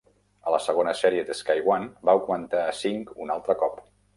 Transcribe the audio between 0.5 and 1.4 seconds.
la segona sèrie de